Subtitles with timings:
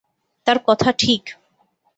[0.47, 1.23] তার কথা ঠিক!